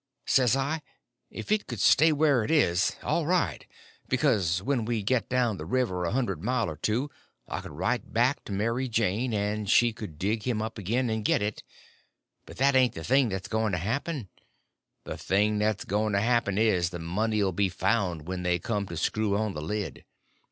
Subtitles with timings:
[0.25, 0.81] Says I,
[1.29, 3.67] if it could stay where it is, all right;
[4.09, 7.11] because when we get down the river a hundred mile or two
[7.47, 11.23] I could write back to Mary Jane, and she could dig him up again and
[11.23, 11.61] get it;
[12.47, 14.29] but that ain't the thing that's going to happen;
[15.03, 18.87] the thing that's going to happen is, the money 'll be found when they come
[18.87, 20.03] to screw on the lid.